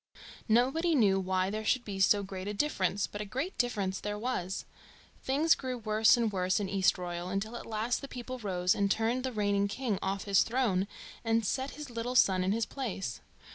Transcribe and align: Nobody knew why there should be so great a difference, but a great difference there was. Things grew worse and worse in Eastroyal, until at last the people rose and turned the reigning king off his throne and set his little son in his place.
Nobody 0.49 0.95
knew 0.95 1.19
why 1.19 1.51
there 1.51 1.63
should 1.63 1.85
be 1.85 1.99
so 1.99 2.23
great 2.23 2.47
a 2.47 2.55
difference, 2.55 3.05
but 3.05 3.21
a 3.21 3.23
great 3.23 3.55
difference 3.59 3.99
there 3.99 4.17
was. 4.17 4.65
Things 5.23 5.53
grew 5.53 5.77
worse 5.77 6.17
and 6.17 6.31
worse 6.31 6.59
in 6.59 6.67
Eastroyal, 6.69 7.29
until 7.29 7.55
at 7.55 7.67
last 7.67 8.01
the 8.01 8.07
people 8.07 8.39
rose 8.39 8.73
and 8.73 8.89
turned 8.89 9.23
the 9.23 9.31
reigning 9.31 9.67
king 9.67 9.99
off 10.01 10.23
his 10.23 10.41
throne 10.41 10.87
and 11.23 11.45
set 11.45 11.75
his 11.77 11.91
little 11.91 12.15
son 12.15 12.43
in 12.43 12.51
his 12.51 12.65
place. 12.65 13.19